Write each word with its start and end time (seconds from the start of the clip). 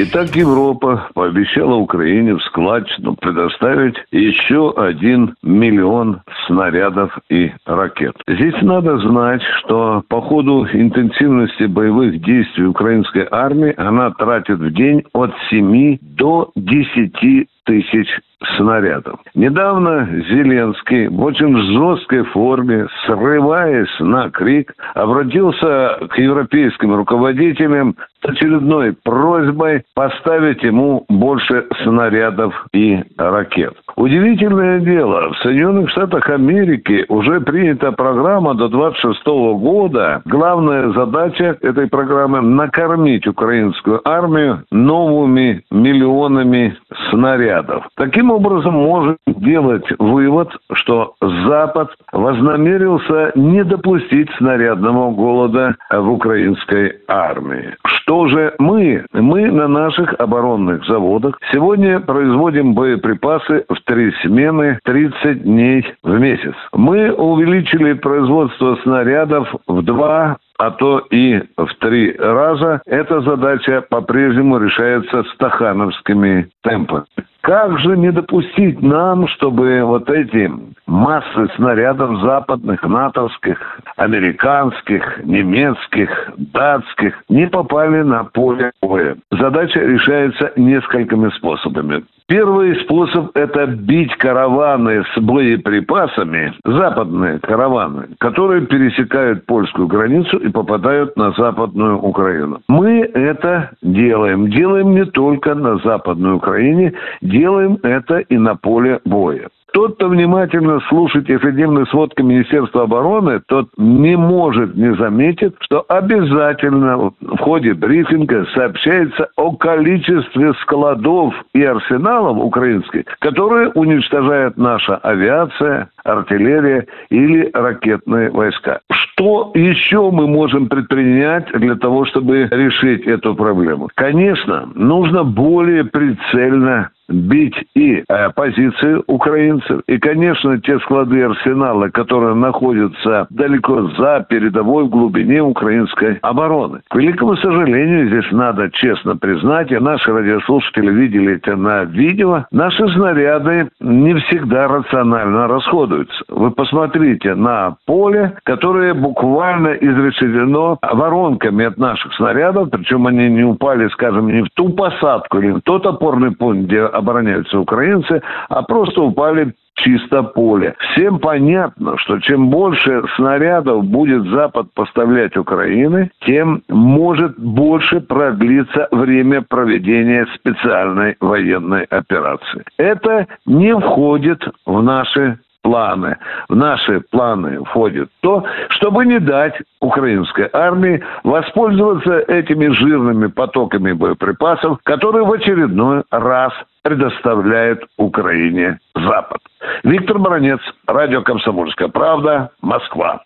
Итак, 0.00 0.36
Европа 0.36 1.08
пообещала 1.12 1.74
Украине 1.74 2.36
в 2.36 2.42
складчину 2.44 3.16
предоставить 3.16 3.96
еще 4.12 4.72
один 4.76 5.34
миллион 5.42 6.20
снарядов 6.46 7.18
и 7.28 7.50
ракет. 7.66 8.14
Здесь 8.28 8.54
надо 8.62 8.98
знать, 8.98 9.42
что 9.58 10.04
по 10.08 10.20
ходу 10.20 10.68
интенсивности 10.72 11.64
боевых 11.64 12.22
действий 12.22 12.66
украинской 12.66 13.26
армии 13.28 13.74
она 13.76 14.12
тратит 14.12 14.60
в 14.60 14.72
день 14.72 15.02
от 15.14 15.32
7 15.50 15.98
до 16.00 16.52
10 16.54 17.48
тысяч 17.68 18.08
снарядов. 18.56 19.20
Недавно 19.34 20.08
Зеленский 20.30 21.08
в 21.08 21.22
очень 21.22 21.56
жесткой 21.56 22.24
форме, 22.24 22.86
срываясь 23.04 24.00
на 24.00 24.30
крик, 24.30 24.74
обратился 24.94 25.98
к 26.08 26.18
европейским 26.18 26.94
руководителям 26.94 27.96
с 28.22 28.28
очередной 28.28 28.94
просьбой 29.04 29.82
поставить 29.94 30.62
ему 30.62 31.04
больше 31.08 31.66
снарядов 31.82 32.66
и 32.72 33.02
ракет. 33.16 33.74
Удивительное 33.96 34.80
дело, 34.80 35.32
в 35.32 35.38
Соединенных 35.38 35.90
Штатах 35.90 36.28
Америки 36.30 37.04
уже 37.08 37.40
принята 37.40 37.92
программа 37.92 38.54
до 38.54 38.68
26 38.68 39.26
года. 39.26 40.22
Главная 40.24 40.90
задача 40.92 41.56
этой 41.60 41.88
программы– 41.88 42.40
накормить 42.42 43.26
украинскую 43.26 44.00
армию 44.08 44.64
новыми 44.70 45.62
миллионами 45.70 46.76
снарядов. 47.10 47.86
Таким 47.96 48.30
образом, 48.30 48.74
можем 48.74 49.16
делать 49.26 49.84
вывод, 49.98 50.50
что 50.72 51.14
Запад 51.20 51.90
вознамерился 52.12 53.32
не 53.34 53.64
допустить 53.64 54.30
снарядного 54.38 55.10
голода 55.12 55.76
в 55.90 56.10
украинской 56.10 57.00
армии. 57.08 57.76
Что 58.08 58.26
же 58.26 58.54
мы? 58.58 59.04
Мы 59.12 59.50
на 59.50 59.68
наших 59.68 60.14
оборонных 60.18 60.82
заводах 60.86 61.38
сегодня 61.52 62.00
производим 62.00 62.72
боеприпасы 62.72 63.66
в 63.68 63.84
три 63.84 64.12
смены 64.22 64.78
30 64.84 65.42
дней 65.42 65.84
в 66.02 66.18
месяц. 66.18 66.54
Мы 66.72 67.12
увеличили 67.12 67.92
производство 67.92 68.78
снарядов 68.82 69.54
в 69.66 69.82
два 69.82 70.38
а 70.58 70.72
то 70.72 70.98
и 71.10 71.40
в 71.56 71.68
три 71.78 72.16
раза, 72.18 72.82
эта 72.84 73.20
задача 73.20 73.80
по-прежнему 73.88 74.58
решается 74.58 75.22
стахановскими 75.34 76.48
темпами. 76.62 77.04
Как 77.48 77.78
же 77.78 77.96
не 77.96 78.12
допустить 78.12 78.82
нам, 78.82 79.26
чтобы 79.28 79.82
вот 79.82 80.10
эти 80.10 80.52
массы 80.86 81.48
снарядов 81.56 82.20
западных, 82.20 82.82
натовских, 82.82 83.58
американских, 83.96 85.24
немецких, 85.24 86.10
датских 86.36 87.14
не 87.30 87.46
попали 87.46 88.02
на 88.02 88.24
поле 88.24 88.70
боя? 88.82 89.16
Задача 89.30 89.80
решается 89.80 90.52
несколькими 90.56 91.30
способами. 91.38 92.04
Первый 92.28 92.78
способ– 92.82 93.30
это 93.34 93.66
бить 93.66 94.14
караваны 94.18 95.02
с 95.14 95.18
боеприпасами, 95.18 96.52
западные 96.62 97.38
караваны, 97.38 98.08
которые 98.20 98.66
пересекают 98.66 99.46
польскую 99.46 99.88
границу 99.88 100.36
и 100.36 100.50
попадают 100.50 101.16
на 101.16 101.30
западную 101.30 101.98
Украину. 101.98 102.60
Мы 102.68 103.00
это 103.00 103.70
делаем. 103.80 104.50
Делаем 104.50 104.94
не 104.94 105.06
только 105.06 105.54
на 105.54 105.78
западной 105.78 106.34
Украине, 106.34 106.92
делаем 107.22 107.78
это 107.82 108.18
и 108.18 108.36
на 108.36 108.56
поле 108.56 109.00
боя. 109.06 109.48
Тот, 109.72 109.96
кто 109.96 110.08
внимательно 110.08 110.80
слушает 110.88 111.28
ежедневные 111.28 111.86
сводки 111.86 112.22
Министерства 112.22 112.84
обороны, 112.84 113.40
тот 113.46 113.68
не 113.76 114.16
может 114.16 114.74
не 114.74 114.94
заметить, 114.96 115.54
что 115.60 115.84
обязательно 115.88 117.12
в 117.20 117.38
ходе 117.38 117.74
брифинга 117.74 118.46
сообщается 118.54 119.28
о 119.36 119.52
количестве 119.56 120.54
складов 120.62 121.34
и 121.54 121.62
арсеналов 121.62 122.17
украинских, 122.20 123.04
которые 123.20 123.70
уничтожает 123.70 124.56
наша 124.56 124.96
авиация, 124.96 125.88
артиллерия 126.04 126.86
или 127.10 127.50
ракетные 127.52 128.30
войска. 128.30 128.80
Что 128.90 129.50
еще 129.54 130.10
мы 130.10 130.26
можем 130.26 130.68
предпринять 130.68 131.50
для 131.52 131.76
того, 131.76 132.04
чтобы 132.06 132.48
решить 132.50 133.06
эту 133.06 133.34
проблему? 133.34 133.88
Конечно, 133.94 134.68
нужно 134.74 135.24
более 135.24 135.84
прицельно 135.84 136.90
бить 137.08 137.56
и 137.74 138.04
э, 138.06 138.30
позиции 138.30 139.02
украинцев, 139.06 139.80
и, 139.86 139.98
конечно, 139.98 140.60
те 140.60 140.78
склады 140.80 141.22
арсенала, 141.22 141.88
которые 141.88 142.34
находятся 142.34 143.26
далеко 143.30 143.88
за 143.98 144.26
передовой 144.28 144.84
в 144.84 144.90
глубине 144.90 145.42
украинской 145.42 146.18
обороны. 146.22 146.80
К 146.88 146.96
великому 146.96 147.36
сожалению, 147.36 148.08
здесь 148.08 148.30
надо 148.32 148.70
честно 148.70 149.16
признать, 149.16 149.72
и 149.72 149.78
наши 149.78 150.12
радиослушатели 150.12 150.90
видели 150.90 151.36
это 151.36 151.56
на 151.56 151.84
видео, 151.84 152.44
наши 152.50 152.86
снаряды 152.88 153.68
не 153.80 154.14
всегда 154.14 154.68
рационально 154.68 155.48
расходуются. 155.48 156.24
Вы 156.28 156.50
посмотрите 156.50 157.34
на 157.34 157.76
поле, 157.86 158.34
которое 158.44 158.94
буквально 158.94 159.68
изрешетено 159.68 160.78
воронками 160.82 161.64
от 161.64 161.78
наших 161.78 162.14
снарядов, 162.14 162.70
причем 162.70 163.06
они 163.06 163.28
не 163.28 163.44
упали, 163.44 163.88
скажем, 163.88 164.28
не 164.28 164.42
в 164.42 164.48
ту 164.54 164.70
посадку 164.70 165.38
или 165.38 165.52
в 165.52 165.60
тот 165.62 165.86
опорный 165.86 166.32
пункт, 166.32 166.66
где 166.66 166.82
обороняются 166.98 167.58
украинцы, 167.58 168.22
а 168.48 168.62
просто 168.62 169.02
упали 169.02 169.54
чисто 169.78 170.22
поле. 170.22 170.74
Всем 170.78 171.18
понятно, 171.18 171.96
что 171.98 172.18
чем 172.18 172.50
больше 172.50 173.02
снарядов 173.16 173.84
будет 173.84 174.24
Запад 174.24 174.66
поставлять 174.74 175.36
Украины, 175.36 176.10
тем 176.26 176.62
может 176.68 177.38
больше 177.38 178.00
продлиться 178.00 178.88
время 178.90 179.42
проведения 179.42 180.26
специальной 180.34 181.16
военной 181.20 181.84
операции. 181.84 182.64
Это 182.76 183.26
не 183.46 183.74
входит 183.76 184.42
в 184.66 184.82
наши 184.82 185.38
планы. 185.62 186.16
В 186.48 186.56
наши 186.56 187.00
планы 187.10 187.64
входит 187.64 188.10
то, 188.20 188.44
чтобы 188.70 189.06
не 189.06 189.18
дать 189.18 189.54
украинской 189.80 190.48
армии 190.52 191.02
воспользоваться 191.24 192.18
этими 192.20 192.68
жирными 192.68 193.26
потоками 193.26 193.92
боеприпасов, 193.92 194.78
которые 194.84 195.24
в 195.24 195.32
очередной 195.32 196.04
раз 196.10 196.52
предоставляет 196.82 197.84
Украине 197.96 198.78
Запад. 198.94 199.40
Виктор 199.84 200.18
Баранец, 200.18 200.60
радио 200.86 201.22
«Комсомольская 201.22 201.88
правда», 201.88 202.50
Москва. 202.62 203.22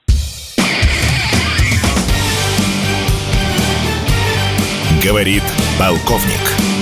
Говорит 5.05 5.43
полковник. 5.79 6.82